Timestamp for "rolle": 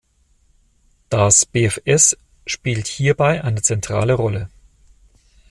4.15-4.49